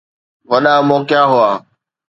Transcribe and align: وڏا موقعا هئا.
وڏا 0.49 0.75
موقعا 0.89 1.23
هئا. 1.31 1.51